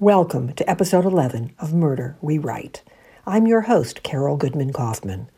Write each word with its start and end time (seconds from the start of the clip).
Welcome 0.00 0.52
to 0.52 0.70
episode 0.70 1.04
11 1.04 1.54
of 1.58 1.74
Murder 1.74 2.16
We 2.20 2.38
Write. 2.38 2.84
I'm 3.26 3.48
your 3.48 3.62
host, 3.62 4.04
Carol 4.04 4.36
Goodman 4.36 4.72
Kaufman. 4.72 5.28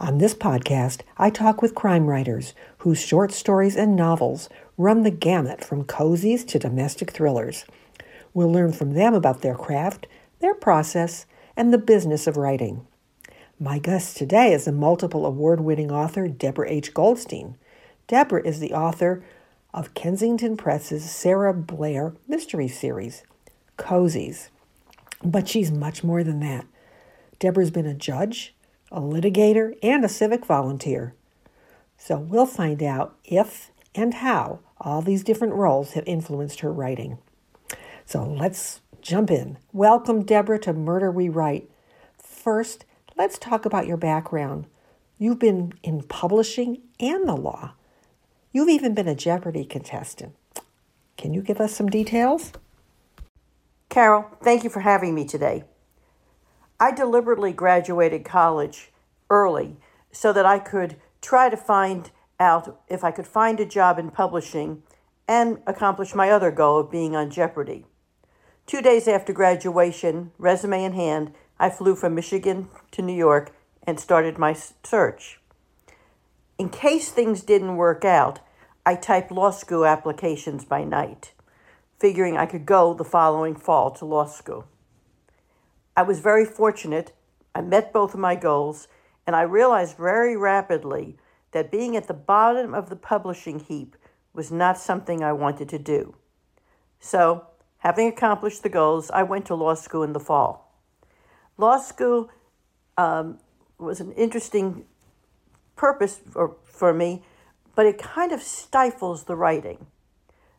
On 0.00 0.18
this 0.18 0.34
podcast, 0.34 1.02
I 1.18 1.30
talk 1.30 1.62
with 1.62 1.76
crime 1.76 2.08
writers 2.08 2.52
whose 2.78 3.00
short 3.00 3.30
stories 3.30 3.76
and 3.76 3.94
novels 3.94 4.48
run 4.76 5.04
the 5.04 5.12
gamut 5.12 5.62
from 5.62 5.84
cozies 5.84 6.44
to 6.48 6.58
domestic 6.58 7.12
thrillers. 7.12 7.64
We'll 8.34 8.50
learn 8.50 8.72
from 8.72 8.94
them 8.94 9.14
about 9.14 9.42
their 9.42 9.54
craft, 9.54 10.08
their 10.40 10.54
process, 10.54 11.24
and 11.56 11.72
the 11.72 11.78
business 11.78 12.26
of 12.26 12.36
writing. 12.36 12.84
My 13.60 13.78
guest 13.78 14.16
today 14.16 14.52
is 14.52 14.64
the 14.64 14.72
multiple 14.72 15.24
award 15.24 15.60
winning 15.60 15.92
author 15.92 16.26
Debra 16.26 16.68
H. 16.68 16.92
Goldstein. 16.92 17.54
Debra 18.08 18.44
is 18.44 18.58
the 18.58 18.72
author 18.72 19.22
of 19.72 19.94
Kensington 19.94 20.56
Press's 20.56 21.08
Sarah 21.08 21.54
Blair 21.54 22.14
mystery 22.26 22.66
series 22.66 23.22
cozies. 23.82 24.48
But 25.24 25.48
she's 25.48 25.70
much 25.70 26.02
more 26.02 26.22
than 26.22 26.40
that. 26.40 26.66
Debra's 27.38 27.70
been 27.70 27.86
a 27.86 27.94
judge, 27.94 28.54
a 28.90 29.00
litigator, 29.00 29.76
and 29.82 30.04
a 30.04 30.08
civic 30.08 30.46
volunteer. 30.46 31.14
So 31.98 32.18
we'll 32.18 32.46
find 32.46 32.82
out 32.82 33.16
if 33.24 33.70
and 33.94 34.14
how 34.14 34.60
all 34.80 35.02
these 35.02 35.22
different 35.22 35.54
roles 35.54 35.92
have 35.92 36.04
influenced 36.06 36.60
her 36.60 36.72
writing. 36.72 37.18
So 38.06 38.24
let's 38.24 38.80
jump 39.00 39.30
in. 39.30 39.58
Welcome, 39.72 40.24
Debra, 40.24 40.58
to 40.60 40.72
Murder 40.72 41.10
We 41.10 41.28
Write. 41.28 41.70
First, 42.18 42.84
let's 43.16 43.38
talk 43.38 43.64
about 43.64 43.86
your 43.86 43.96
background. 43.96 44.66
You've 45.18 45.38
been 45.38 45.74
in 45.82 46.02
publishing 46.02 46.82
and 46.98 47.28
the 47.28 47.36
law. 47.36 47.74
You've 48.52 48.68
even 48.68 48.94
been 48.94 49.08
a 49.08 49.14
Jeopardy 49.14 49.64
contestant. 49.64 50.34
Can 51.16 51.32
you 51.32 51.42
give 51.42 51.60
us 51.60 51.74
some 51.74 51.88
details? 51.88 52.52
Carol, 53.92 54.30
thank 54.42 54.64
you 54.64 54.70
for 54.70 54.80
having 54.80 55.14
me 55.14 55.26
today. 55.26 55.64
I 56.80 56.92
deliberately 56.92 57.52
graduated 57.52 58.24
college 58.24 58.90
early 59.28 59.76
so 60.10 60.32
that 60.32 60.46
I 60.46 60.60
could 60.60 60.96
try 61.20 61.50
to 61.50 61.58
find 61.58 62.10
out 62.40 62.80
if 62.88 63.04
I 63.04 63.10
could 63.10 63.26
find 63.26 63.60
a 63.60 63.66
job 63.66 63.98
in 63.98 64.10
publishing 64.10 64.82
and 65.28 65.58
accomplish 65.66 66.14
my 66.14 66.30
other 66.30 66.50
goal 66.50 66.80
of 66.80 66.90
being 66.90 67.14
on 67.14 67.28
Jeopardy! 67.28 67.84
Two 68.66 68.80
days 68.80 69.06
after 69.06 69.34
graduation, 69.34 70.32
resume 70.38 70.84
in 70.84 70.94
hand, 70.94 71.34
I 71.60 71.68
flew 71.68 71.94
from 71.94 72.14
Michigan 72.14 72.70
to 72.92 73.02
New 73.02 73.12
York 73.12 73.54
and 73.82 74.00
started 74.00 74.38
my 74.38 74.56
search. 74.82 75.38
In 76.56 76.70
case 76.70 77.10
things 77.10 77.42
didn't 77.42 77.76
work 77.76 78.06
out, 78.06 78.40
I 78.86 78.94
typed 78.94 79.30
law 79.30 79.50
school 79.50 79.84
applications 79.84 80.64
by 80.64 80.82
night 80.82 81.34
figuring 82.02 82.36
I 82.36 82.46
could 82.46 82.66
go 82.66 82.94
the 82.94 83.04
following 83.04 83.54
fall 83.54 83.92
to 83.92 84.04
law 84.04 84.26
school. 84.26 84.66
I 85.96 86.02
was 86.02 86.18
very 86.18 86.44
fortunate. 86.44 87.12
I 87.54 87.60
met 87.60 87.92
both 87.92 88.12
of 88.12 88.18
my 88.18 88.34
goals, 88.34 88.88
and 89.24 89.36
I 89.36 89.42
realized 89.42 89.98
very 89.98 90.36
rapidly 90.36 91.16
that 91.52 91.70
being 91.70 91.96
at 91.96 92.08
the 92.08 92.22
bottom 92.32 92.74
of 92.74 92.90
the 92.90 92.96
publishing 92.96 93.60
heap 93.60 93.94
was 94.34 94.50
not 94.50 94.78
something 94.78 95.22
I 95.22 95.32
wanted 95.32 95.68
to 95.68 95.78
do. 95.78 96.16
So, 96.98 97.46
having 97.78 98.08
accomplished 98.08 98.64
the 98.64 98.68
goals, 98.68 99.08
I 99.12 99.22
went 99.22 99.46
to 99.46 99.54
law 99.54 99.74
school 99.74 100.02
in 100.02 100.12
the 100.12 100.18
fall. 100.18 100.74
Law 101.56 101.78
school 101.78 102.30
um, 102.98 103.38
was 103.78 104.00
an 104.00 104.10
interesting 104.14 104.86
purpose 105.76 106.18
for, 106.32 106.56
for 106.64 106.92
me, 106.92 107.22
but 107.76 107.86
it 107.86 107.98
kind 107.98 108.32
of 108.32 108.42
stifles 108.42 109.24
the 109.24 109.36
writing. 109.36 109.86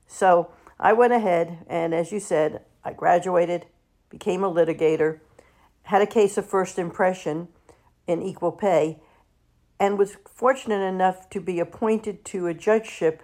So, 0.08 0.50
I 0.80 0.94
went 0.94 1.14
ahead 1.14 1.66
and, 1.68 1.94
as 1.94 2.12
you 2.12 2.20
said, 2.20 2.62
I 2.84 2.94
graduated, 2.94 3.66
became 4.10 4.44
a 4.44 4.52
litigator, 4.52 5.20
had 5.84 6.02
a 6.02 6.08
case 6.08 6.38
of 6.38 6.46
first 6.48 6.80
impression 6.80 7.48
in 8.08 8.22
equal 8.22 8.52
pay, 8.52 9.02
and 9.80 9.98
was 9.98 10.18
fortunate 10.34 10.86
enough 10.86 11.30
to 11.30 11.42
be 11.42 11.60
appointed 11.60 12.24
to 12.26 12.48
a 12.48 12.54
judgeship 12.54 13.24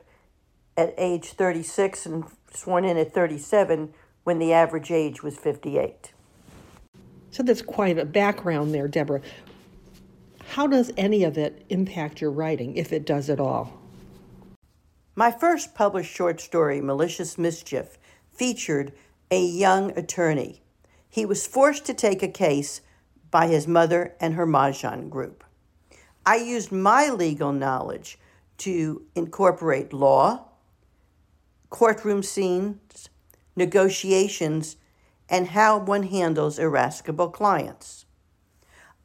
at 0.77 0.93
age 0.97 1.33
36 1.33 2.05
and 2.05 2.25
sworn 2.53 2.85
in 2.85 2.97
at 2.97 3.13
37 3.13 3.93
when 4.23 4.39
the 4.39 4.53
average 4.53 4.91
age 4.91 5.23
was 5.23 5.37
58. 5.37 6.13
So 7.31 7.43
that's 7.43 7.61
quite 7.61 7.97
a 7.97 8.05
background 8.05 8.73
there, 8.73 8.87
Debra. 8.87 9.21
How 10.49 10.67
does 10.67 10.91
any 10.97 11.23
of 11.23 11.37
it 11.37 11.63
impact 11.69 12.21
your 12.21 12.31
writing, 12.31 12.75
if 12.75 12.91
it 12.91 13.05
does 13.05 13.29
at 13.29 13.39
all? 13.39 13.78
My 15.19 15.31
first 15.31 15.75
published 15.75 16.15
short 16.15 16.39
story, 16.39 16.79
Malicious 16.79 17.37
Mischief, 17.37 17.97
featured 18.31 18.93
a 19.29 19.43
young 19.43 19.91
attorney. 19.97 20.61
He 21.09 21.25
was 21.25 21.45
forced 21.45 21.83
to 21.87 21.93
take 21.93 22.23
a 22.23 22.29
case 22.29 22.79
by 23.29 23.47
his 23.47 23.67
mother 23.67 24.15
and 24.21 24.35
her 24.35 24.47
Mahjong 24.47 25.09
group. 25.09 25.43
I 26.25 26.37
used 26.37 26.71
my 26.71 27.09
legal 27.09 27.51
knowledge 27.51 28.17
to 28.59 29.01
incorporate 29.13 29.91
law, 29.91 30.45
courtroom 31.69 32.23
scenes, 32.23 33.09
negotiations, 33.57 34.77
and 35.27 35.47
how 35.47 35.79
one 35.79 36.03
handles 36.03 36.57
irascible 36.57 37.27
clients. 37.27 38.05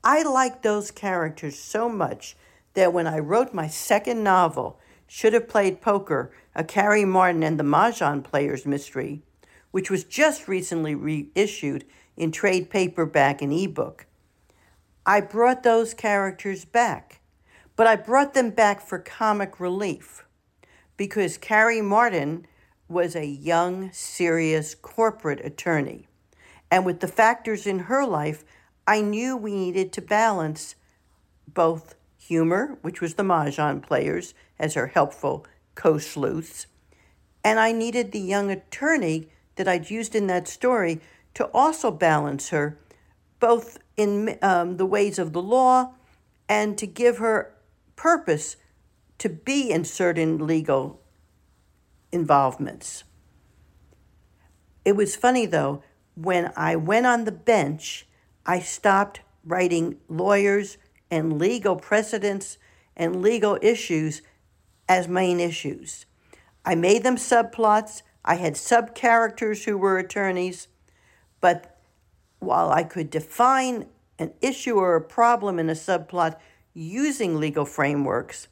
I 0.05 0.23
liked 0.23 0.63
those 0.63 0.93
characters 0.93 1.59
so 1.59 1.89
much 1.89 2.37
that 2.75 2.93
when 2.93 3.09
I 3.09 3.19
wrote 3.19 3.53
my 3.53 3.67
second 3.67 4.23
novel, 4.23 4.79
should 5.15 5.33
have 5.33 5.47
played 5.47 5.81
poker, 5.81 6.33
a 6.57 6.65
Carrie 6.65 7.05
Martin 7.05 7.45
and 7.45 7.57
the 7.57 7.63
Mahjong 7.63 8.25
Players 8.25 8.67
mystery, 8.67 9.23
which 9.71 9.89
was 9.89 10.03
just 10.03 10.49
recently 10.49 10.93
reissued 10.93 11.85
in 12.17 12.33
trade 12.33 12.69
paperback 12.69 13.41
and 13.41 13.53
ebook. 13.53 14.07
I 15.07 15.21
brought 15.21 15.63
those 15.63 15.95
characters 15.95 16.65
back, 16.65 17.21
but 17.77 17.87
I 17.87 17.95
brought 17.95 18.35
them 18.35 18.51
back 18.51 18.81
for 18.81 18.99
comic 18.99 19.61
relief 19.61 20.25
because 20.97 21.39
Carrie 21.39 21.81
Martin 21.81 22.49
was 22.89 23.15
a 23.15 23.25
young, 23.25 23.93
serious 23.93 24.75
corporate 24.75 25.47
attorney. 25.47 26.09
And 26.73 26.85
with 26.85 26.99
the 26.99 27.07
factors 27.07 27.69
in 27.69 27.79
her 27.79 28.05
life, 28.05 28.45
I 28.85 29.01
knew 29.01 29.37
we 29.37 29.55
needed 29.55 29.93
to 29.93 30.03
balance 30.03 30.75
both 31.47 31.95
humor, 32.27 32.79
which 32.83 33.01
was 33.01 33.15
the 33.15 33.23
Mahjong 33.23 33.83
players, 33.83 34.35
as 34.59 34.75
her 34.75 34.89
helpful 34.89 35.47
co 35.75 35.99
sleuths. 35.99 36.67
And 37.43 37.61
I 37.61 37.73
needed 37.73 38.13
the 38.13 38.21
young 38.21 38.51
attorney 38.51 39.29
that 39.57 39.69
I'd 39.69 39.91
used 39.91 40.15
in 40.15 40.27
that 40.29 40.49
story 40.49 41.01
to 41.35 41.47
also 41.53 41.91
balance 41.91 42.49
her, 42.49 42.79
both 43.41 43.79
in 43.97 44.39
um, 44.41 44.79
the 44.79 44.87
ways 44.87 45.19
of 45.19 45.33
the 45.33 45.43
law 45.43 45.95
and 46.49 46.79
to 46.79 46.87
give 46.87 47.19
her 47.19 47.55
purpose 47.97 48.57
to 49.19 49.29
be 49.29 49.71
in 49.71 49.85
certain 49.85 50.47
legal 50.47 51.01
involvements. 52.11 53.05
It 54.85 54.97
was 54.97 55.17
funny 55.17 55.47
though, 55.47 55.83
when 56.15 56.53
I 56.57 56.77
went 56.77 57.07
on 57.07 57.25
the 57.25 57.33
bench, 57.33 58.07
I 58.47 58.61
stopped 58.61 59.21
writing 59.45 59.99
lawyers 60.09 60.79
and 61.15 61.39
legal 61.39 61.77
precedents 61.77 62.59
and 62.97 63.23
legal 63.23 63.57
issues 63.63 64.21
as 64.89 65.07
main 65.07 65.39
issues. 65.39 66.07
I 66.65 66.75
made 66.75 67.05
them 67.05 67.17
subplots. 67.17 68.03
I 68.25 68.35
had 68.35 68.57
sub 68.57 68.95
characters 68.97 69.65
who 69.65 69.79
were 69.79 69.97
attorneys. 69.99 70.67
But 71.41 71.79
while 72.41 72.71
I 72.71 72.83
could 72.83 73.11
define 73.11 73.87
an 74.19 74.33
issue 74.41 74.75
or 74.75 74.97
a 74.97 75.01
problem 75.01 75.59
in 75.59 75.71
a 75.71 75.75
subplot 75.75 76.37
using 76.75 77.39
legal 77.39 77.65
frameworks, 77.65 78.49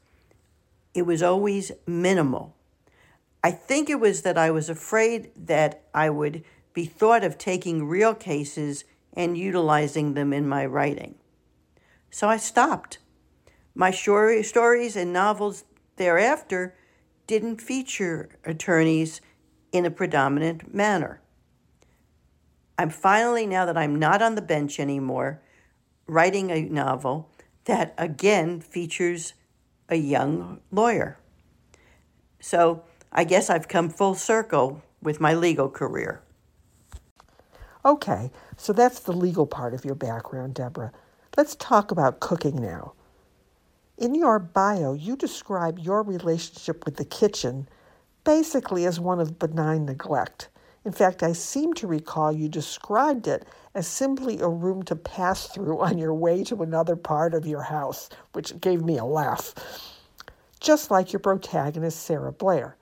it 0.95 1.03
was 1.03 1.23
always 1.23 1.73
minimal. 1.85 2.55
I 3.43 3.51
think 3.51 3.91
it 3.91 3.99
was 3.99 4.23
that 4.23 4.39
I 4.39 4.53
was 4.53 4.69
afraid 4.69 5.33
that 5.35 5.83
I 5.93 6.11
would 6.11 6.45
be 6.75 6.85
thought 6.85 7.25
of 7.25 7.39
taking 7.39 7.89
real 7.89 8.15
cases 8.15 8.85
and 9.15 9.37
utilizing 9.37 10.15
them 10.15 10.33
in 10.33 10.49
my 10.49 10.65
writing. 10.65 11.17
So 12.13 12.29
I 12.29 12.37
stopped. 12.37 12.99
My 13.75 13.91
stories 13.91 14.97
and 14.97 15.13
novels 15.15 15.65
thereafter 15.97 16.77
didn't 17.27 17.63
feature 17.63 18.29
attorneys 18.45 19.23
in 19.73 19.87
a 19.87 19.91
predominant 19.91 20.75
manner. 20.75 21.23
I'm 22.77 22.91
finally, 22.91 23.47
now 23.47 23.65
that 23.65 23.79
I'm 23.79 23.99
not 23.99 24.21
on 24.21 24.35
the 24.35 24.43
bench 24.43 24.79
anymore, 24.79 25.41
writing 26.07 26.51
a 26.51 26.61
novel 26.63 27.31
that 27.65 27.95
again 27.97 28.61
features 28.61 29.33
a 29.89 29.97
young 29.97 30.61
lawyer. 30.71 31.19
So 32.41 32.83
I 33.11 33.25
guess 33.25 33.49
I've 33.49 33.69
come 33.69 33.89
full 33.89 34.15
circle 34.15 34.83
with 35.03 35.19
my 35.19 35.33
legal 35.33 35.71
career. 35.71 36.21
Okay, 37.85 38.31
so 38.59 38.75
that's 38.75 39.01
the 39.01 39.13
legal 39.13 39.47
part 39.47 39.73
of 39.73 39.85
your 39.85 39.95
background, 39.95 40.55
Debra. 40.55 40.93
Let's 41.35 41.55
talk 41.57 41.91
about 41.91 42.21
cooking 42.21 42.61
now. 42.61 42.93
In 43.97 44.15
your 44.15 44.39
bio, 44.39 44.93
you 44.93 45.17
describe 45.17 45.79
your 45.79 46.03
relationship 46.03 46.85
with 46.85 46.97
the 46.97 47.07
kitchen 47.07 47.69
basically 48.23 48.85
as 48.85 49.01
one 49.01 49.19
of 49.19 49.39
benign 49.39 49.87
neglect. 49.87 50.51
In 50.85 50.93
fact, 50.93 51.23
I 51.23 51.33
seem 51.33 51.73
to 51.75 51.87
recall 51.87 52.33
you 52.33 52.51
described 52.51 53.27
it 53.27 53.47
as 53.75 53.87
simply 53.87 54.41
a 54.41 54.49
room 54.49 54.83
to 54.83 54.95
pass 54.95 55.47
through 55.47 55.81
on 55.81 55.97
your 55.97 56.13
way 56.13 56.45
to 56.45 56.63
another 56.63 56.97
part 56.97 57.33
of 57.33 57.47
your 57.47 57.63
house, 57.63 58.11
which 58.33 58.61
gave 58.61 58.83
me 58.83 58.99
a 58.99 59.05
laugh. 59.05 59.55
Just 60.61 60.91
like 60.91 61.15
your 61.15 61.21
protagonist, 61.21 62.01
Sarah 62.01 62.33
Blair. 62.33 62.77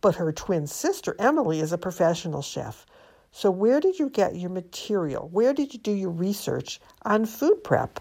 But 0.00 0.16
her 0.16 0.32
twin 0.32 0.66
sister, 0.66 1.14
Emily, 1.20 1.60
is 1.60 1.72
a 1.72 1.78
professional 1.78 2.42
chef. 2.42 2.84
So, 3.34 3.50
where 3.50 3.80
did 3.80 3.98
you 3.98 4.10
get 4.10 4.36
your 4.36 4.50
material? 4.50 5.26
Where 5.32 5.54
did 5.54 5.72
you 5.72 5.80
do 5.80 5.90
your 5.90 6.10
research 6.10 6.80
on 7.02 7.24
food 7.24 7.64
prep? 7.64 7.98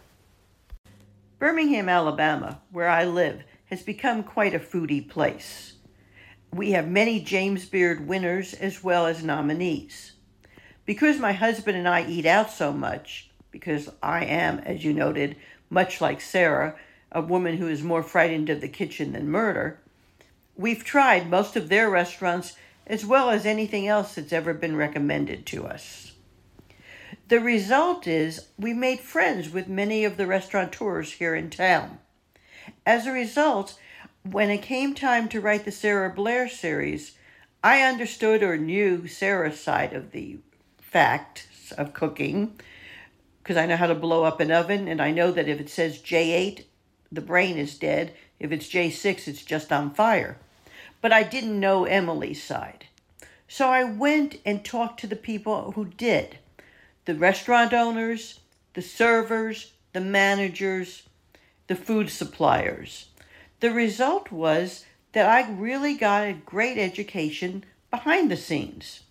Birmingham, 1.39 1.88
Alabama, 1.88 2.60
where 2.69 2.89
I 2.89 3.06
live, 3.06 3.42
has 3.66 3.81
become 3.81 4.24
quite 4.24 4.54
a 4.54 4.60
foodie 4.60 5.10
place. 5.10 5.74
We 6.54 6.72
have 6.72 6.89
many 6.89 7.22
James 7.22 7.66
Beard 7.66 8.07
winners 8.07 8.54
as 8.54 8.83
well 8.83 9.07
as 9.07 9.24
nominees. 9.24 10.12
Because 10.86 11.18
my 11.18 11.31
husband 11.31 11.77
and 11.77 11.88
I 11.88 12.06
eat 12.06 12.25
out 12.25 12.51
so 12.51 12.74
much, 12.74 13.31
because 13.51 13.89
I 14.04 14.25
am, 14.25 14.60
as 14.60 14.84
you 14.84 14.94
noted, 14.94 15.38
much 15.69 16.01
like 16.01 16.19
Sarah, 16.19 16.75
a 17.13 17.22
woman 17.22 17.56
who 17.56 17.69
is 17.69 17.81
more 17.81 18.04
frightened 18.04 18.50
of 18.50 18.60
the 18.60 18.68
kitchen 18.68 19.13
than 19.13 19.30
murder, 19.30 19.80
we've 20.57 20.84
tried 20.84 21.30
most 21.30 21.56
of 21.56 21.69
their 21.69 21.89
restaurants 21.89 22.57
as 22.88 23.06
well 23.06 23.30
as 23.30 23.45
anything 23.45 23.88
else 23.88 24.16
that's 24.16 24.33
ever 24.33 24.54
been 24.54 24.75
recommended 24.75 25.45
to 25.48 25.66
us. 25.66 26.12
The 27.28 27.39
result 27.39 28.07
is 28.07 28.48
we 28.57 28.74
made 28.74 29.00
friends 29.00 29.50
with 29.50 29.68
many 29.68 30.04
of 30.04 30.18
the 30.18 30.28
restaurateurs 30.28 31.13
here 31.13 31.36
in 31.36 31.50
town. 31.50 32.00
As 32.86 33.07
a 33.07 33.12
result, 33.12 33.80
when 34.24 34.50
it 34.50 34.62
came 34.62 34.94
time 34.94 35.30
to 35.30 35.42
write 35.42 35.66
the 35.66 35.72
Sarah 35.72 36.13
Blair 36.13 36.50
series, 36.50 37.18
I 37.63 37.81
understood 37.81 38.44
or 38.44 38.57
knew 38.57 39.07
Sarah's 39.07 39.60
side 39.60 39.94
of 39.94 40.12
the 40.12 40.39
facts 40.80 41.72
of 41.72 41.94
cooking 41.94 42.60
because 43.42 43.57
I 43.57 43.66
know 43.66 43.77
how 43.77 43.88
to 43.88 43.95
blow 43.95 44.24
up 44.24 44.39
an 44.39 44.51
oven 44.51 44.88
and 44.88 45.01
I 45.01 45.12
know 45.12 45.31
that 45.31 45.48
if 45.48 45.60
it 45.60 45.69
says 45.69 46.01
J8, 46.01 46.66
the 47.12 47.22
brain 47.22 47.57
is 47.57 47.77
dead. 47.77 48.13
If 48.39 48.51
it's 48.51 48.68
J6, 48.68 49.27
it's 49.27 49.44
just 49.44 49.72
on 49.72 49.94
fire. 49.94 50.38
But 51.01 51.12
I 51.12 51.24
didn't 51.24 51.59
know 51.59 51.86
Emily's 51.86 52.42
side. 52.44 52.86
So 53.48 53.68
I 53.69 53.83
went 53.83 54.38
and 54.45 54.63
talked 54.63 55.00
to 55.01 55.07
the 55.07 55.15
people 55.15 55.74
who 55.74 55.86
did 55.86 56.38
the 57.06 57.15
restaurant 57.15 57.74
owners, 57.74 58.39
the 58.75 58.81
servers, 58.81 59.74
the 59.94 60.00
managers, 60.00 61.03
the 61.68 61.75
food 61.75 62.09
suppliers. 62.09 63.09
The 63.59 63.71
result 63.71 64.31
was 64.31 64.86
that 65.13 65.27
I 65.27 65.51
really 65.51 65.95
got 65.95 66.27
a 66.27 66.33
great 66.33 66.77
education 66.77 67.65
behind 67.89 68.31
the 68.31 68.38
scenes. 68.38 69.01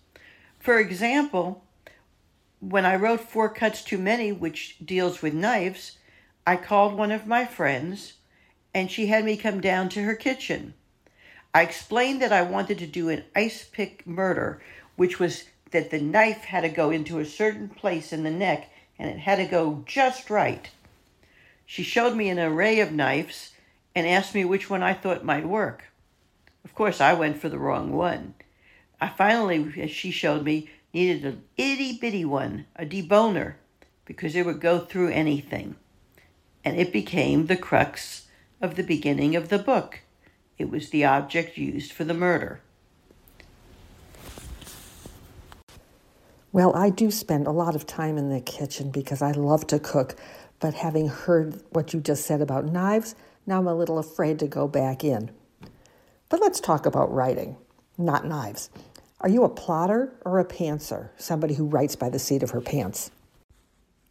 For 0.59 0.79
example, 0.79 1.63
when 2.59 2.85
I 2.85 2.95
wrote 2.95 3.21
Four 3.21 3.49
Cuts 3.49 3.83
Too 3.83 3.97
Many, 3.97 4.31
which 4.31 4.77
deals 4.83 5.21
with 5.21 5.33
knives, 5.33 5.97
I 6.45 6.55
called 6.55 6.93
one 6.93 7.11
of 7.11 7.27
my 7.27 7.45
friends 7.45 8.13
and 8.73 8.89
she 8.89 9.07
had 9.07 9.25
me 9.25 9.35
come 9.37 9.59
down 9.61 9.89
to 9.89 10.03
her 10.03 10.15
kitchen. 10.15 10.73
I 11.53 11.63
explained 11.63 12.21
that 12.21 12.31
I 12.31 12.43
wanted 12.43 12.77
to 12.79 12.87
do 12.87 13.09
an 13.09 13.25
ice 13.35 13.63
pick 13.63 14.07
murder, 14.07 14.61
which 14.95 15.19
was 15.19 15.45
that 15.71 15.91
the 15.91 15.99
knife 15.99 16.45
had 16.45 16.61
to 16.61 16.69
go 16.69 16.91
into 16.91 17.19
a 17.19 17.25
certain 17.25 17.69
place 17.69 18.13
in 18.13 18.23
the 18.23 18.31
neck 18.31 18.69
and 18.97 19.09
it 19.09 19.19
had 19.19 19.37
to 19.37 19.45
go 19.45 19.83
just 19.85 20.29
right. 20.29 20.69
She 21.65 21.83
showed 21.83 22.15
me 22.15 22.29
an 22.29 22.39
array 22.39 22.79
of 22.79 22.91
knives 22.91 23.53
and 23.95 24.07
asked 24.07 24.35
me 24.35 24.45
which 24.45 24.69
one 24.69 24.83
I 24.83 24.93
thought 24.93 25.25
might 25.25 25.45
work. 25.45 25.85
Of 26.63 26.75
course, 26.75 27.01
I 27.01 27.13
went 27.13 27.37
for 27.37 27.49
the 27.49 27.59
wrong 27.59 27.91
one. 27.91 28.35
I 28.99 29.09
finally, 29.09 29.73
as 29.81 29.91
she 29.91 30.11
showed 30.11 30.43
me, 30.43 30.69
needed 30.93 31.25
an 31.25 31.43
itty 31.57 31.97
bitty 31.97 32.25
one, 32.25 32.65
a 32.75 32.85
deboner, 32.85 33.55
because 34.05 34.35
it 34.35 34.45
would 34.45 34.61
go 34.61 34.79
through 34.79 35.09
anything. 35.09 35.75
And 36.63 36.79
it 36.79 36.93
became 36.93 37.47
the 37.47 37.57
crux 37.57 38.27
of 38.61 38.75
the 38.75 38.83
beginning 38.83 39.35
of 39.35 39.49
the 39.49 39.59
book. 39.59 40.01
It 40.61 40.69
was 40.69 40.91
the 40.91 41.05
object 41.05 41.57
used 41.57 41.91
for 41.91 42.03
the 42.03 42.13
murder. 42.13 42.61
Well, 46.51 46.75
I 46.75 46.91
do 46.91 47.09
spend 47.09 47.47
a 47.47 47.51
lot 47.51 47.75
of 47.75 47.87
time 47.87 48.15
in 48.15 48.29
the 48.29 48.41
kitchen 48.41 48.91
because 48.91 49.23
I 49.23 49.31
love 49.31 49.65
to 49.67 49.79
cook, 49.79 50.15
but 50.59 50.75
having 50.75 51.07
heard 51.07 51.63
what 51.71 51.95
you 51.95 51.99
just 51.99 52.27
said 52.27 52.41
about 52.41 52.65
knives, 52.65 53.15
now 53.47 53.57
I'm 53.57 53.65
a 53.65 53.73
little 53.73 53.97
afraid 53.97 54.37
to 54.37 54.47
go 54.47 54.67
back 54.67 55.03
in. 55.03 55.31
But 56.29 56.41
let's 56.41 56.59
talk 56.59 56.85
about 56.85 57.11
writing, 57.11 57.57
not 57.97 58.27
knives. 58.27 58.69
Are 59.21 59.29
you 59.29 59.43
a 59.43 59.49
plotter 59.49 60.13
or 60.23 60.39
a 60.39 60.45
pantser? 60.45 61.09
Somebody 61.17 61.55
who 61.55 61.65
writes 61.65 61.95
by 61.95 62.09
the 62.09 62.19
seat 62.19 62.43
of 62.43 62.51
her 62.51 62.61
pants. 62.61 63.09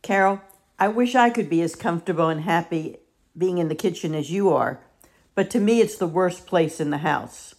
Carol, 0.03 0.41
I 0.81 0.89
wish 0.89 1.15
I 1.15 1.31
could 1.31 1.49
be 1.49 1.63
as 1.63 1.77
comfortable 1.77 2.29
and 2.29 2.41
happy 2.41 2.97
being 3.39 3.59
in 3.59 3.69
the 3.69 3.77
kitchen 3.77 4.17
as 4.17 4.33
you 4.33 4.51
are, 4.51 4.81
but 5.35 5.51
to 5.51 5.61
me 5.61 5.81
it's 5.81 5.97
the 5.97 6.07
worst 6.07 6.47
place 6.47 6.81
in 6.81 6.91
the 6.91 6.99
house. 6.99 7.55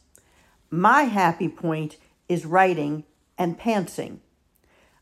My 0.70 1.04
happy 1.04 1.50
point 1.50 1.98
is 2.30 2.46
writing 2.46 3.04
and 3.38 3.60
pantsing. 3.60 4.20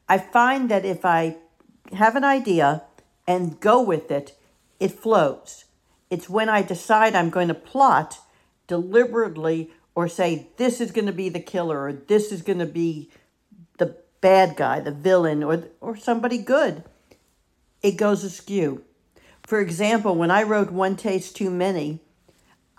I 0.08 0.18
find 0.18 0.70
that 0.70 0.86
if 0.86 1.06
I 1.06 1.38
have 1.94 2.16
an 2.16 2.24
idea 2.24 2.84
and 3.28 3.60
go 3.60 3.82
with 3.82 4.10
it, 4.10 4.38
it 4.80 4.92
flows. 4.92 5.66
It's 6.10 6.30
when 6.30 6.50
I 6.50 6.62
decide 6.64 7.14
I'm 7.16 7.30
going 7.30 7.50
to 7.50 7.54
plot 7.54 8.18
deliberately 8.68 9.72
or 9.94 10.08
say 10.08 10.48
this 10.58 10.82
is 10.82 10.92
going 10.92 11.06
to 11.06 11.12
be 11.12 11.30
the 11.30 11.40
killer 11.40 11.84
or 11.84 11.94
this 11.94 12.32
is 12.32 12.42
going 12.42 12.60
to 12.60 12.66
be 12.66 13.12
the 13.78 13.98
bad 14.22 14.56
guy, 14.56 14.80
the 14.80 14.92
villain, 14.92 15.44
or 15.44 15.66
or 15.82 15.96
somebody 15.96 16.38
good, 16.38 16.84
it 17.82 17.98
goes 17.98 18.24
askew. 18.24 18.84
For 19.44 19.60
example, 19.60 20.16
when 20.16 20.32
I 20.32 20.44
wrote 20.44 20.72
One 20.72 20.96
Taste 20.96 21.36
Too 21.36 21.50
Many, 21.50 22.02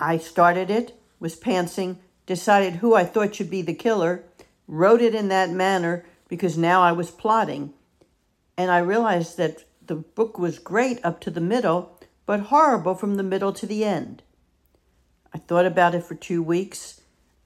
I 0.01 0.19
started 0.19 0.71
it, 0.71 0.99
was 1.21 1.39
pantsing, 1.39 1.99
decided 2.27 2.77
who 2.77 2.95
I 2.95 3.05
thought 3.05 3.35
should 3.35 3.51
be 3.51 3.63
the 3.63 3.75
killer, 3.75 4.25
wrote 4.67 5.03
it 5.03 5.15
in 5.15 5.29
that 5.29 5.51
manner 5.51 6.05
because 6.29 6.57
now 6.57 6.83
I 6.83 6.93
was 6.93 7.11
plotting. 7.11 7.75
And 8.57 8.71
I 8.71 8.79
realized 8.79 9.37
that 9.37 9.65
the 9.87 9.97
book 9.97 10.39
was 10.39 10.59
great 10.59 10.99
up 11.05 11.21
to 11.21 11.31
the 11.31 11.41
middle, 11.41 11.99
but 12.27 12.41
horrible 12.41 12.95
from 12.95 13.17
the 13.17 13.23
middle 13.23 13.53
to 13.53 13.67
the 13.67 13.85
end. 13.85 14.23
I 15.33 15.39
thought 15.39 15.67
about 15.67 15.95
it 15.95 16.05
for 16.05 16.15
two 16.15 16.43
weeks 16.43 17.01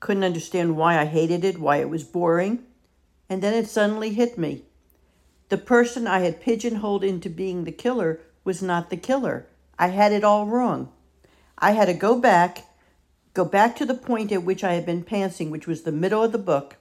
couldn't 0.05 0.23
understand 0.23 0.77
why 0.77 0.99
I 0.99 1.07
hated 1.07 1.47
it, 1.47 1.59
why 1.59 1.79
it 1.79 1.89
was 1.89 2.05
boring. 2.05 2.63
And 3.31 3.43
then 3.43 3.55
it 3.55 3.69
suddenly 3.69 4.13
hit 4.13 4.37
me. 4.37 4.65
The 5.49 5.57
person 5.57 6.07
I 6.07 6.19
had 6.19 6.43
pigeonholed 6.43 7.03
into 7.03 7.31
being 7.31 7.65
the 7.65 7.73
killer 7.73 8.21
was 8.45 8.61
not 8.61 8.91
the 8.91 8.99
killer. 8.99 9.47
I 9.79 9.89
had 9.89 10.13
it 10.13 10.23
all 10.23 10.45
wrong. 10.47 10.93
I 11.59 11.73
had 11.73 11.87
to 11.87 11.95
go 11.95 12.19
back, 12.19 12.67
go 13.33 13.45
back 13.45 13.77
to 13.77 13.87
the 13.87 13.95
point 13.95 14.33
at 14.33 14.43
which 14.43 14.65
I 14.65 14.75
had 14.75 14.87
been 14.87 15.05
pantsing, 15.05 15.51
which 15.51 15.67
was 15.67 15.83
the 15.83 15.93
middle 15.93 16.23
of 16.23 16.33
the 16.33 16.39
book, 16.39 16.77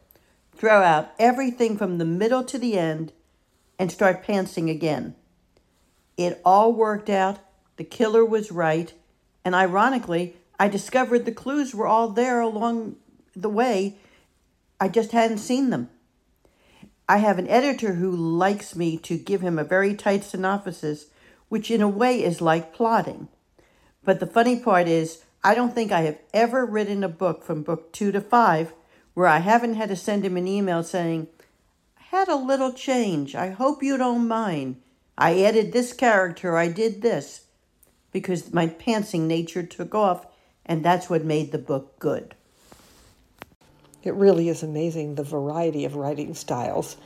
throw 0.56 0.82
out 0.82 1.12
everything 1.20 1.78
from 1.78 1.98
the 1.98 2.06
middle 2.06 2.44
to 2.44 2.58
the 2.58 2.78
end, 2.78 3.12
and 3.80 3.92
start 3.92 4.26
pantsing 4.26 4.70
again. 4.70 5.16
It 6.18 6.42
all 6.46 6.74
worked 6.74 7.10
out. 7.10 7.40
The 7.78 7.84
killer 7.84 8.24
was 8.24 8.52
right. 8.52 8.94
And 9.44 9.56
ironically, 9.56 10.36
I 10.60 10.68
discovered 10.68 11.26
the 11.26 11.32
clues 11.32 11.74
were 11.74 11.88
all 11.88 12.10
there 12.10 12.40
along 12.40 12.98
the 13.36 13.50
way, 13.50 13.98
I 14.80 14.88
just 14.88 15.12
hadn't 15.12 15.40
seen 15.40 15.70
them. 15.70 15.90
I 17.08 17.18
have 17.18 17.40
an 17.40 17.48
editor 17.48 17.94
who 17.94 18.12
likes 18.12 18.76
me 18.76 18.98
to 18.98 19.18
give 19.18 19.42
him 19.42 19.60
a 19.60 19.64
very 19.64 19.94
tight 19.96 20.24
synopsis, 20.24 21.08
which 21.50 21.70
in 21.70 21.82
a 21.82 21.88
way 21.88 22.24
is 22.24 22.42
like 22.42 22.74
plotting. 22.74 23.28
But 24.06 24.20
the 24.20 24.28
funny 24.28 24.60
part 24.60 24.88
is, 24.88 25.24
I 25.44 25.56
don't 25.56 25.74
think 25.74 25.92
I 25.92 26.02
have 26.02 26.20
ever 26.34 26.66
written 26.66 27.04
a 27.04 27.10
book 27.10 27.44
from 27.44 27.64
book 27.64 27.92
two 27.92 28.12
to 28.12 28.22
five 28.22 28.74
where 29.14 29.28
I 29.28 29.40
haven't 29.40 29.76
had 29.76 29.90
to 29.90 29.96
send 29.96 30.26
him 30.26 30.38
an 30.38 30.48
email 30.48 30.84
saying, 30.84 31.28
I 31.98 32.18
had 32.18 32.28
a 32.28 32.36
little 32.36 32.74
change. 32.74 33.36
I 33.36 33.50
hope 33.50 33.84
you 33.84 33.98
don't 33.98 34.28
mind. 34.28 34.82
I 35.18 35.44
added 35.44 35.72
this 35.72 35.94
character. 35.94 36.58
I 36.58 36.68
did 36.68 37.02
this. 37.02 37.46
Because 38.12 38.54
my 38.54 38.68
pantsing 38.68 39.22
nature 39.22 39.64
took 39.64 39.96
off, 39.96 40.26
and 40.66 40.84
that's 40.84 41.10
what 41.10 41.26
made 41.26 41.52
the 41.52 41.58
book 41.58 42.00
good. 42.00 42.36
It 44.04 44.14
really 44.14 44.50
is 44.50 44.64
amazing 44.64 45.16
the 45.16 45.24
variety 45.24 45.86
of 45.86 45.96
writing 45.96 46.34
styles 46.34 46.98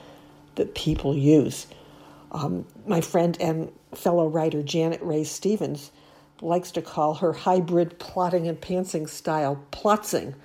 that 0.55 0.75
people 0.75 1.15
use. 1.15 1.67
Um, 2.31 2.65
my 2.85 3.01
friend 3.01 3.37
and 3.39 3.71
fellow 3.93 4.27
writer 4.27 4.63
Janet 4.63 5.01
Ray 5.01 5.23
Stevens 5.23 5.91
likes 6.41 6.72
to 6.72 6.82
call 6.82 7.15
her 7.15 7.34
hybrid 7.34 8.00
plotting 8.00 8.48
and 8.48 8.60
pantsing 8.60 9.08
style 9.08 9.63
plotzing, 9.72 10.36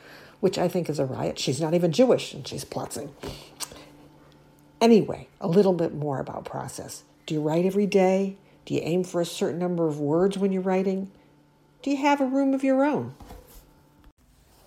which 0.41 0.59
I 0.59 0.69
think 0.69 0.89
is 0.89 0.99
a 0.99 1.07
riot. 1.07 1.39
She's 1.39 1.61
not 1.61 1.75
even 1.75 1.93
Jewish 1.93 2.35
and 2.35 2.47
she's 2.47 2.65
plotzing. 2.65 3.11
Anyway, 4.81 5.29
a 5.41 5.47
little 5.47 5.75
bit 5.75 5.95
more 5.95 6.19
about 6.19 6.45
process. 6.45 7.05
Do 7.27 7.35
you 7.35 7.41
write 7.41 7.65
every 7.65 7.87
day? 7.87 8.37
Do 8.65 8.75
you 8.75 8.81
aim 8.83 9.05
for 9.05 9.21
a 9.21 9.27
certain 9.27 9.61
number 9.61 9.87
of 9.87 10.01
words 10.01 10.39
when 10.39 10.53
you're 10.53 10.63
writing? 10.63 11.11
Do 11.83 11.91
you 11.91 11.97
have 11.99 12.21
a 12.21 12.27
room 12.27 12.55
of 12.55 12.65
your 12.65 12.85
own? 12.85 13.15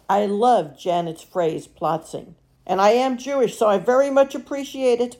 I 0.10 0.25
love 0.25 0.77
Janet's 0.77 1.24
phrase 1.24 1.67
plotzing. 1.67 2.36
And 2.67 2.82
I 2.82 2.91
am 2.91 3.17
Jewish, 3.17 3.58
so 3.58 3.67
I 3.67 3.77
very 3.77 4.10
much 4.10 4.36
appreciate 4.36 5.00
it. 5.00 5.17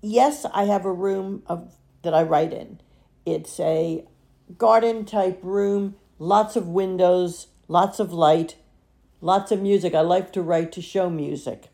Yes, 0.00 0.46
I 0.52 0.64
have 0.64 0.84
a 0.84 0.92
room 0.92 1.42
of 1.46 1.74
that 2.02 2.14
I 2.14 2.22
write 2.22 2.52
in. 2.52 2.80
It's 3.24 3.58
a 3.60 4.04
garden 4.58 5.04
type 5.04 5.40
room, 5.42 5.96
lots 6.18 6.56
of 6.56 6.68
windows, 6.68 7.48
lots 7.68 7.98
of 7.98 8.12
light, 8.12 8.56
lots 9.20 9.50
of 9.50 9.60
music. 9.60 9.94
I 9.94 10.00
like 10.00 10.32
to 10.32 10.42
write 10.42 10.72
to 10.72 10.82
show 10.82 11.10
music. 11.10 11.70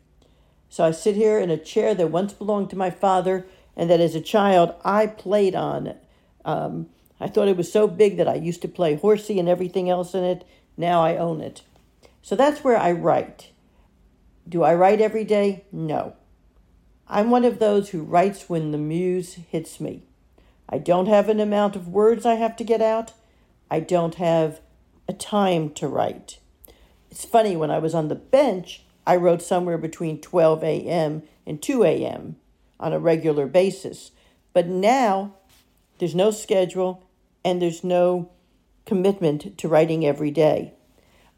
So 0.69 0.83
I 0.83 0.91
sit 0.91 1.15
here 1.15 1.37
in 1.37 1.51
a 1.51 1.57
chair 1.57 1.93
that 1.93 2.11
once 2.11 2.33
belonged 2.33 2.69
to 2.71 2.75
my 2.75 2.89
father 2.89 3.45
and 3.75 3.89
that 3.89 3.99
as 3.99 4.15
a 4.15 4.21
child 4.21 4.73
I 4.83 5.07
played 5.07 5.55
on. 5.55 5.95
Um, 6.45 6.89
I 7.19 7.27
thought 7.27 7.47
it 7.47 7.57
was 7.57 7.71
so 7.71 7.87
big 7.87 8.17
that 8.17 8.27
I 8.27 8.35
used 8.35 8.61
to 8.63 8.67
play 8.67 8.95
horsey 8.95 9.39
and 9.39 9.47
everything 9.47 9.89
else 9.89 10.13
in 10.13 10.23
it. 10.23 10.45
Now 10.75 11.03
I 11.03 11.15
own 11.15 11.41
it. 11.41 11.61
So 12.21 12.35
that's 12.35 12.63
where 12.63 12.77
I 12.77 12.91
write. 12.91 13.51
Do 14.47 14.63
I 14.63 14.73
write 14.73 14.99
every 14.99 15.23
day? 15.23 15.63
No. 15.71 16.15
I'm 17.07 17.29
one 17.29 17.45
of 17.45 17.59
those 17.59 17.89
who 17.89 18.01
writes 18.01 18.49
when 18.49 18.71
the 18.71 18.77
muse 18.77 19.35
hits 19.35 19.79
me. 19.79 20.03
I 20.69 20.77
don't 20.77 21.07
have 21.07 21.29
an 21.29 21.39
amount 21.39 21.75
of 21.75 21.87
words 21.87 22.25
I 22.25 22.35
have 22.35 22.55
to 22.57 22.63
get 22.63 22.81
out. 22.81 23.13
I 23.69 23.79
don't 23.79 24.15
have 24.15 24.61
a 25.07 25.13
time 25.13 25.69
to 25.71 25.87
write. 25.87 26.39
It's 27.11 27.25
funny, 27.25 27.55
when 27.55 27.71
I 27.71 27.79
was 27.79 27.93
on 27.93 28.07
the 28.07 28.15
bench, 28.15 28.83
I 29.05 29.17
wrote 29.17 29.41
somewhere 29.41 29.77
between 29.77 30.21
12 30.21 30.63
a.m. 30.63 31.23
and 31.45 31.61
2 31.61 31.83
a.m. 31.83 32.37
on 32.79 32.93
a 32.93 32.99
regular 32.99 33.45
basis. 33.45 34.11
But 34.53 34.67
now 34.67 35.35
there's 35.99 36.15
no 36.15 36.31
schedule 36.31 37.03
and 37.43 37.61
there's 37.61 37.83
no 37.83 38.29
commitment 38.85 39.57
to 39.57 39.67
writing 39.67 40.05
every 40.05 40.31
day. 40.31 40.73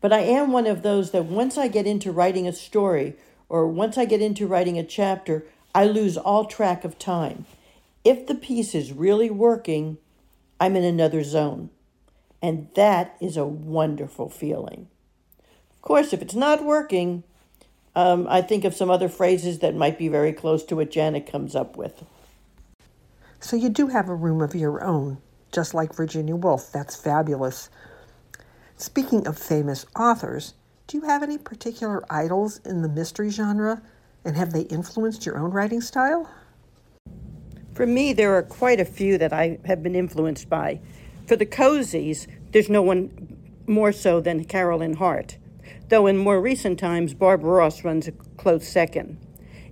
But 0.01 0.13
I 0.13 0.19
am 0.19 0.51
one 0.51 0.67
of 0.67 0.83
those 0.83 1.11
that 1.11 1.25
once 1.25 1.57
I 1.57 1.67
get 1.67 1.87
into 1.87 2.11
writing 2.11 2.47
a 2.47 2.53
story 2.53 3.15
or 3.49 3.67
once 3.67 3.97
I 3.97 4.05
get 4.05 4.21
into 4.21 4.47
writing 4.47 4.77
a 4.77 4.83
chapter, 4.83 5.45
I 5.73 5.85
lose 5.85 6.17
all 6.17 6.45
track 6.45 6.85
of 6.85 6.99
time. 6.99 7.45
If 8.05 8.27
the 8.27 8.35
piece 8.35 8.75
is 8.75 8.93
really 8.93 9.31
working, 9.31 9.97
I'm 10.59 10.75
in 10.75 10.83
another 10.83 11.23
zone. 11.23 11.71
And 12.41 12.69
that 12.75 13.17
is 13.19 13.35
a 13.35 13.45
wonderful 13.45 14.29
feeling. 14.29 14.87
Of 15.73 15.81
course, 15.81 16.13
if 16.13 16.21
it's 16.21 16.35
not 16.35 16.63
working, 16.63 17.23
um, 17.95 18.27
I 18.29 18.41
think 18.41 18.63
of 18.63 18.75
some 18.75 18.91
other 18.91 19.09
phrases 19.09 19.59
that 19.59 19.75
might 19.75 19.97
be 19.97 20.07
very 20.07 20.31
close 20.31 20.63
to 20.65 20.75
what 20.75 20.91
Janet 20.91 21.25
comes 21.25 21.55
up 21.55 21.75
with. 21.75 22.03
So 23.39 23.55
you 23.55 23.69
do 23.69 23.87
have 23.87 24.07
a 24.07 24.15
room 24.15 24.41
of 24.41 24.53
your 24.53 24.83
own, 24.83 25.17
just 25.51 25.73
like 25.73 25.95
Virginia 25.95 26.35
Woolf. 26.35 26.71
That's 26.71 26.95
fabulous. 26.95 27.69
Speaking 28.77 29.25
of 29.25 29.37
famous 29.37 29.85
authors, 29.95 30.53
do 30.87 30.97
you 30.97 31.05
have 31.05 31.23
any 31.23 31.39
particular 31.39 32.03
idols 32.11 32.59
in 32.65 32.83
the 32.83 32.89
mystery 32.89 33.31
genre, 33.31 33.81
and 34.23 34.35
have 34.35 34.53
they 34.53 34.61
influenced 34.61 35.25
your 35.25 35.39
own 35.39 35.51
writing 35.51 35.81
style? 35.81 36.29
For 37.75 37.85
me, 37.85 38.13
there 38.13 38.33
are 38.33 38.41
quite 38.41 38.79
a 38.79 38.85
few 38.85 39.17
that 39.17 39.33
I 39.33 39.59
have 39.65 39.83
been 39.83 39.95
influenced 39.95 40.49
by. 40.49 40.79
For 41.27 41.35
the 41.35 41.45
cozies, 41.45 42.25
there's 42.51 42.69
no 42.69 42.81
one 42.81 43.37
more 43.67 43.91
so 43.91 44.21
than 44.21 44.45
Carolyn 44.45 44.93
Hart, 44.93 45.37
though 45.89 46.07
in 46.07 46.17
more 46.17 46.39
recent 46.39 46.79
times, 46.79 47.13
Barbara 47.13 47.51
Ross 47.51 47.83
runs 47.83 48.07
a 48.07 48.13
close 48.13 48.65
second. 48.65 49.17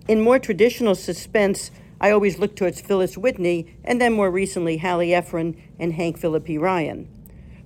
In 0.10 0.20
more 0.20 0.38
traditional 0.38 0.96
suspense, 0.96 1.72
I 2.02 2.12
always 2.12 2.40
look 2.40 2.58
towards 2.58 2.82
Phyllis 2.82 3.18
Whitney, 3.18 3.74
and 3.86 4.02
then 4.02 4.12
more 4.12 4.30
recently, 4.30 4.80
Hallie 4.80 5.14
Ephron 5.14 5.56
and 5.80 5.94
Hank 5.94 6.18
Phillippi 6.18 6.58
Ryan. 6.58 7.08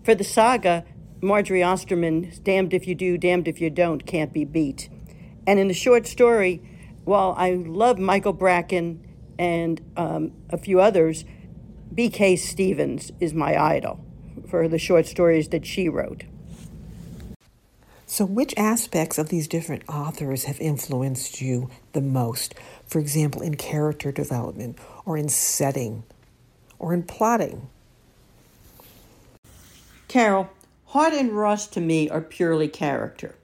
For 0.04 0.14
the 0.14 0.24
saga, 0.24 0.86
Marjorie 1.20 1.64
Osterman's 1.64 2.38
Damned 2.38 2.76
If 2.76 2.88
You 2.88 2.94
Do, 2.94 3.18
Damned 3.18 3.48
If 3.48 3.60
You 3.60 3.72
Don't 3.72 4.06
can't 4.06 4.32
be 4.32 4.46
beat. 4.46 4.88
And 5.48 5.60
in 5.60 5.68
the 5.68 5.74
short 5.74 6.06
story, 6.06 6.62
while 7.06 7.34
I 7.40 7.54
love 7.54 7.98
Michael 7.98 8.34
Bracken 8.34 9.04
and 9.38 9.82
um, 9.96 10.32
a 10.50 10.58
few 10.58 10.80
others, 10.80 11.26
B.K. 11.94 12.36
Stevens 12.36 13.12
is 13.20 13.34
my 13.34 13.56
idol 13.56 14.04
for 14.50 14.68
the 14.68 14.80
short 14.80 15.06
stories 15.06 15.50
that 15.50 15.66
she 15.66 15.90
wrote. 15.90 16.24
So, 18.06 18.24
which 18.24 18.54
aspects 18.56 19.18
of 19.18 19.30
these 19.30 19.48
different 19.48 19.84
authors 19.90 20.46
have 20.46 20.60
influenced 20.62 21.42
you 21.42 21.70
the 21.92 22.02
most? 22.02 22.56
For 22.86 23.00
example, 23.00 23.42
in 23.42 23.56
character 23.56 24.14
development, 24.14 24.80
or 25.06 25.18
in 25.18 25.28
setting, 25.28 26.04
or 26.80 26.94
in 26.94 27.04
plotting? 27.04 27.70
Carol, 30.08 30.50
Hart 30.86 31.14
and 31.14 31.32
Ross 31.32 31.68
to 31.68 31.82
me 31.82 32.10
are 32.10 32.22
purely 32.22 32.70
character. 32.70 33.36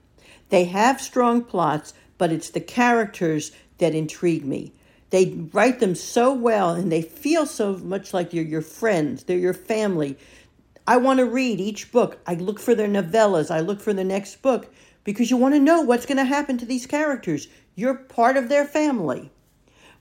They 0.48 0.64
have 0.64 0.98
strong 1.00 1.44
plots, 1.44 1.92
but 2.16 2.32
it's 2.32 2.48
the 2.48 2.60
characters 2.60 3.52
that 3.78 3.94
intrigue 3.94 4.46
me. 4.46 4.72
They 5.14 5.26
write 5.52 5.78
them 5.78 5.94
so 5.94 6.34
well 6.34 6.70
and 6.70 6.90
they 6.90 7.00
feel 7.00 7.46
so 7.46 7.76
much 7.76 8.12
like 8.12 8.32
you're 8.32 8.44
your 8.44 8.62
friends, 8.62 9.22
they're 9.22 9.38
your 9.38 9.54
family. 9.54 10.18
I 10.88 10.96
want 10.96 11.20
to 11.20 11.24
read 11.24 11.60
each 11.60 11.92
book. 11.92 12.18
I 12.26 12.34
look 12.34 12.58
for 12.58 12.74
their 12.74 12.88
novellas, 12.88 13.48
I 13.48 13.60
look 13.60 13.80
for 13.80 13.94
the 13.94 14.02
next 14.02 14.42
book 14.42 14.74
because 15.04 15.30
you 15.30 15.36
want 15.36 15.54
to 15.54 15.60
know 15.60 15.82
what's 15.82 16.04
going 16.04 16.16
to 16.16 16.24
happen 16.24 16.58
to 16.58 16.66
these 16.66 16.86
characters. 16.86 17.46
You're 17.76 17.94
part 17.94 18.36
of 18.36 18.48
their 18.48 18.64
family. 18.64 19.30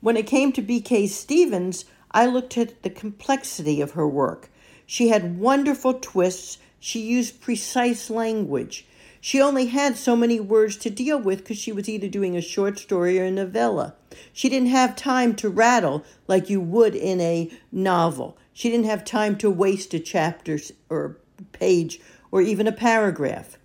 When 0.01 0.17
it 0.17 0.25
came 0.25 0.51
to 0.53 0.63
B.K. 0.63 1.05
Stevens, 1.05 1.85
I 2.09 2.25
looked 2.25 2.57
at 2.57 2.81
the 2.81 2.89
complexity 2.89 3.81
of 3.81 3.91
her 3.91 4.07
work. 4.07 4.49
She 4.87 5.09
had 5.09 5.37
wonderful 5.37 5.93
twists 5.93 6.57
she 6.79 7.01
used 7.01 7.39
precise 7.39 8.09
language. 8.09 8.87
She 9.21 9.39
only 9.39 9.67
had 9.67 9.95
so 9.95 10.15
many 10.15 10.39
words 10.39 10.75
to 10.77 10.89
deal 10.89 11.19
with 11.19 11.37
because 11.37 11.59
she 11.59 11.71
was 11.71 11.87
either 11.87 12.07
doing 12.07 12.35
a 12.35 12.41
short 12.41 12.79
story 12.79 13.19
or 13.19 13.25
a 13.25 13.31
novella. 13.31 13.93
She 14.31 14.49
didn't 14.49 14.69
have 14.69 14.95
time 14.95 15.35
to 15.35 15.49
rattle 15.49 16.03
like 16.27 16.49
you 16.49 16.61
would 16.61 16.95
in 16.95 17.19
a 17.19 17.51
novel. 17.71 18.37
She 18.53 18.69
didn't 18.69 18.85
have 18.85 19.03
time 19.03 19.35
to 19.37 19.49
waste 19.49 19.93
a 19.93 19.99
chapter 19.99 20.59
or 20.89 21.17
page 21.51 21.99
or 22.31 22.41
even 22.41 22.67
a 22.67 22.71
paragraph. 22.71 23.57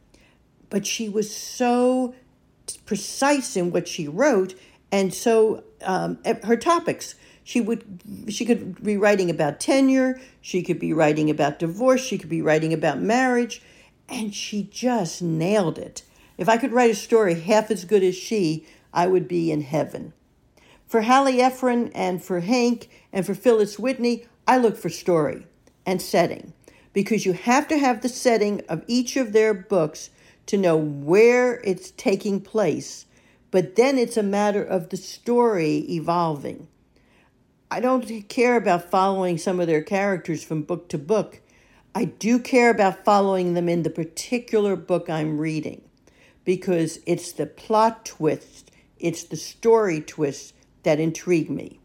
But 0.71 0.87
she 0.87 1.09
was 1.09 1.35
so 1.35 2.15
precise 2.85 3.57
in 3.57 3.71
what 3.71 3.89
she 3.89 4.09
wrote 4.09 4.55
and 4.91 5.13
so 5.13 5.65
um, 5.83 6.19
her 6.45 6.57
topics 6.57 7.15
she 7.49 7.63
would 7.63 7.83
she 8.29 8.45
could 8.45 8.83
be 8.85 8.99
writing 8.99 9.31
about 9.31 9.59
tenure, 9.59 10.21
she 10.43 10.63
could 10.63 10.79
be 10.79 10.93
writing 10.93 11.31
about 11.31 11.59
divorce, 11.59 12.05
she 12.05 12.19
could 12.19 12.29
be 12.29 12.43
writing 12.43 12.75
about 12.75 13.01
marriage, 13.01 13.63
and 14.07 14.35
she 14.35 14.65
just 14.65 15.23
nailed 15.23 15.79
it. 15.79 16.03
If 16.37 16.47
I 16.47 16.59
could 16.59 16.73
write 16.73 16.91
a 16.91 16.95
story 16.95 17.41
half 17.41 17.71
as 17.71 17.87
good 17.87 18.03
as 18.03 18.15
she, 18.15 18.67
I 18.93 19.07
would 19.07 19.27
be 19.27 19.51
in 19.51 19.63
heaven. 19.63 20.13
For 20.89 21.03
Hallie 21.03 21.43
Ephron 21.43 21.93
and 21.95 22.25
for 22.25 22.41
Hank 22.41 22.89
and 23.13 23.27
for 23.27 23.35
Phyllis 23.35 23.79
Whitney, 23.79 24.25
I 24.47 24.57
look 24.57 24.79
for 24.79 24.89
story 24.89 25.47
and 25.85 26.01
setting 26.01 26.55
because 26.95 27.27
you 27.27 27.35
have 27.35 27.69
to 27.69 27.77
have 27.77 28.01
the 28.01 28.09
setting 28.09 28.63
of 28.71 28.85
each 28.87 29.15
of 29.19 29.35
their 29.35 29.53
books 29.53 30.09
to 30.47 30.57
know 30.57 30.79
where 30.79 31.61
it's 31.63 31.91
taking 31.91 32.41
place, 32.41 33.05
but 33.51 33.77
then 33.77 33.99
it's 33.99 34.17
a 34.17 34.23
matter 34.23 34.65
of 34.65 34.89
the 34.89 34.97
story 34.97 35.85
evolving. 35.91 36.69
I 37.71 37.81
don't 37.81 38.27
care 38.31 38.57
about 38.57 38.91
following 38.91 39.37
some 39.37 39.61
of 39.61 39.67
their 39.67 39.83
characters 39.83 40.43
from 40.43 40.63
book 40.63 40.89
to 40.89 40.97
book. 40.97 41.43
I 41.95 42.07
do 42.07 42.39
care 42.39 42.71
about 42.71 43.05
following 43.05 43.53
them 43.53 43.69
in 43.69 43.83
the 43.83 43.91
particular 43.91 44.75
book 44.75 45.11
I'm 45.11 45.37
reading 45.37 45.83
because 46.47 46.99
it's 47.05 47.33
the 47.33 47.45
plot 47.45 48.07
twist, 48.07 48.71
it's 48.99 49.25
the 49.25 49.37
story 49.37 50.01
twist 50.01 50.55
that 50.89 50.99
intrigue 50.99 51.51
me. 51.51 51.79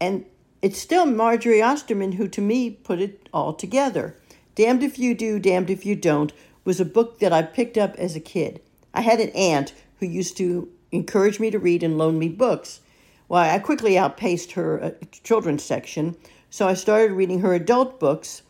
And 0.00 0.24
it's 0.62 0.78
still 0.78 1.04
Marjorie 1.04 1.60
Osterman 1.60 2.12
who, 2.12 2.28
to 2.28 2.40
me, 2.40 2.70
put 2.70 2.98
it 2.98 3.28
all 3.30 3.52
together. 3.52 4.16
Damned 4.54 4.82
If 4.82 4.98
You 4.98 5.14
Do, 5.14 5.38
Damned 5.38 5.68
If 5.68 5.84
You 5.84 5.94
Don't 5.94 6.32
was 6.64 6.80
a 6.80 6.86
book 6.86 7.18
that 7.18 7.30
I 7.30 7.42
picked 7.42 7.76
up 7.76 7.94
as 7.96 8.16
a 8.16 8.20
kid. 8.20 8.62
I 8.94 9.02
had 9.02 9.20
an 9.20 9.28
aunt 9.30 9.74
who 9.98 10.06
used 10.06 10.38
to 10.38 10.70
encourage 10.90 11.38
me 11.38 11.50
to 11.50 11.58
read 11.58 11.82
and 11.82 11.98
loan 11.98 12.18
me 12.18 12.28
books. 12.28 12.80
Well, 13.28 13.42
I 13.42 13.58
quickly 13.58 13.98
outpaced 13.98 14.52
her 14.52 14.82
uh, 14.82 14.90
children's 15.22 15.62
section, 15.62 16.16
so 16.48 16.66
I 16.66 16.74
started 16.74 17.12
reading 17.12 17.40
her 17.40 17.52
adult 17.52 18.00
books. 18.00 18.40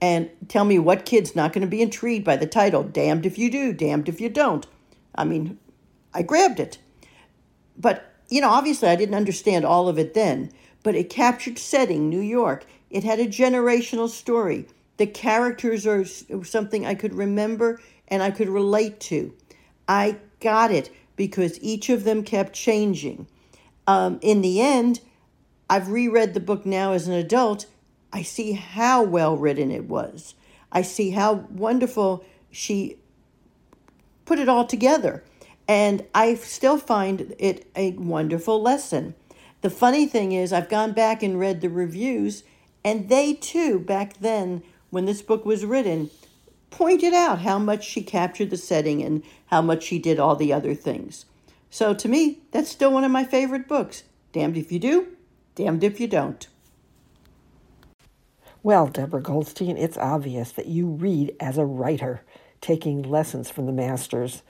And 0.00 0.30
tell 0.48 0.64
me 0.64 0.80
what 0.80 1.06
kid's 1.06 1.36
not 1.36 1.52
going 1.52 1.62
to 1.62 1.70
be 1.70 1.80
intrigued 1.80 2.24
by 2.24 2.36
the 2.36 2.46
title, 2.46 2.82
Damned 2.82 3.24
If 3.24 3.38
You 3.38 3.52
Do, 3.52 3.72
Damned 3.72 4.08
If 4.08 4.20
You 4.20 4.28
Don't. 4.28 4.66
I 5.14 5.22
mean, 5.24 5.58
I 6.12 6.22
grabbed 6.22 6.58
it. 6.58 6.78
But, 7.78 8.12
you 8.28 8.40
know, 8.40 8.50
obviously 8.50 8.88
I 8.88 8.96
didn't 8.96 9.14
understand 9.14 9.64
all 9.64 9.88
of 9.88 9.98
it 9.98 10.14
then, 10.14 10.50
but 10.82 10.94
it 10.94 11.10
captured 11.10 11.58
setting, 11.58 12.08
New 12.08 12.20
York. 12.20 12.66
It 12.90 13.04
had 13.04 13.20
a 13.20 13.26
generational 13.26 14.08
story. 14.08 14.66
The 14.96 15.06
characters 15.06 15.86
are 15.86 16.04
something 16.04 16.86
I 16.86 16.94
could 16.94 17.14
remember 17.14 17.80
and 18.08 18.22
I 18.22 18.30
could 18.30 18.48
relate 18.48 19.00
to. 19.00 19.34
I 19.88 20.16
got 20.40 20.70
it 20.70 20.90
because 21.16 21.62
each 21.62 21.88
of 21.88 22.04
them 22.04 22.22
kept 22.22 22.52
changing 22.52 23.26
um, 23.86 24.18
in 24.20 24.42
the 24.42 24.60
end, 24.60 25.00
I've 25.70 25.90
reread 25.90 26.34
the 26.34 26.40
book 26.40 26.66
now 26.66 26.92
as 26.92 27.06
an 27.06 27.14
adult. 27.14 27.66
I 28.12 28.22
see 28.22 28.52
how 28.52 29.02
well 29.02 29.36
written 29.36 29.70
it 29.70 29.84
was. 29.84 30.34
I 30.72 30.82
see 30.82 31.10
how 31.10 31.46
wonderful 31.50 32.24
she 32.50 32.96
put 34.24 34.38
it 34.38 34.48
all 34.48 34.66
together. 34.66 35.22
And 35.68 36.04
I 36.14 36.34
still 36.34 36.78
find 36.78 37.34
it 37.38 37.68
a 37.74 37.92
wonderful 37.92 38.62
lesson. 38.62 39.14
The 39.62 39.70
funny 39.70 40.06
thing 40.06 40.32
is, 40.32 40.52
I've 40.52 40.68
gone 40.68 40.92
back 40.92 41.22
and 41.22 41.40
read 41.40 41.60
the 41.60 41.68
reviews, 41.68 42.44
and 42.84 43.08
they 43.08 43.34
too, 43.34 43.78
back 43.80 44.18
then, 44.18 44.62
when 44.90 45.06
this 45.06 45.22
book 45.22 45.44
was 45.44 45.64
written, 45.64 46.10
pointed 46.70 47.14
out 47.14 47.40
how 47.40 47.58
much 47.58 47.84
she 47.84 48.02
captured 48.02 48.50
the 48.50 48.56
setting 48.56 49.02
and 49.02 49.22
how 49.46 49.62
much 49.62 49.82
she 49.82 49.98
did 49.98 50.20
all 50.20 50.36
the 50.36 50.52
other 50.52 50.74
things. 50.74 51.24
So 51.70 51.94
to 51.94 52.08
me, 52.08 52.40
that's 52.52 52.70
still 52.70 52.92
one 52.92 53.04
of 53.04 53.10
my 53.10 53.24
favorite 53.24 53.66
books. 53.66 54.04
Damned 54.32 54.56
if 54.56 54.70
you 54.70 54.78
do, 54.78 55.08
damned 55.54 55.82
if 55.82 55.98
you 55.98 56.06
don't. 56.06 56.46
Well, 58.62 58.86
Debra 58.88 59.20
Goldstein, 59.20 59.76
it's 59.76 59.96
obvious 59.96 60.52
that 60.52 60.66
you 60.66 60.86
read 60.86 61.34
as 61.40 61.56
a 61.56 61.64
writer, 61.64 62.22
taking 62.60 63.02
lessons 63.02 63.50
from 63.50 63.66
the 63.66 63.72
masters, 63.72 64.42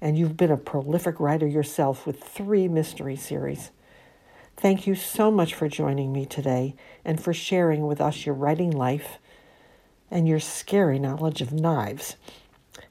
and 0.00 0.18
you've 0.18 0.36
been 0.36 0.50
a 0.50 0.56
prolific 0.56 1.18
writer 1.20 1.46
yourself 1.46 2.06
with 2.06 2.22
three 2.22 2.68
mystery 2.68 3.16
series. 3.16 3.70
Thank 4.56 4.86
you 4.86 4.94
so 4.94 5.30
much 5.30 5.54
for 5.54 5.68
joining 5.68 6.12
me 6.12 6.26
today 6.26 6.74
and 7.04 7.22
for 7.22 7.32
sharing 7.32 7.86
with 7.86 8.00
us 8.00 8.26
your 8.26 8.34
writing 8.34 8.70
life 8.70 9.18
and 10.10 10.26
your 10.26 10.40
scary 10.40 10.98
knowledge 10.98 11.40
of 11.40 11.52
knives. 11.52 12.16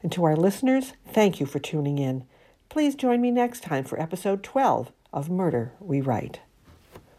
And 0.01 0.11
to 0.13 0.23
our 0.23 0.35
listeners, 0.35 0.93
thank 1.07 1.39
you 1.39 1.45
for 1.45 1.59
tuning 1.59 1.97
in. 1.97 2.25
Please 2.69 2.95
join 2.95 3.21
me 3.21 3.31
next 3.31 3.63
time 3.63 3.83
for 3.83 3.99
episode 3.99 4.43
12 4.43 4.91
of 5.13 5.29
Murder 5.29 5.73
We 5.79 6.01
Write. 6.01 6.41